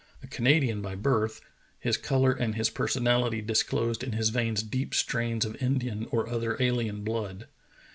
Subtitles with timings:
[0.23, 1.41] A Canadian by birth,
[1.79, 6.57] his color and his personality disclosed in his veins deep strains of Indian or other
[6.59, 7.45] alien blood.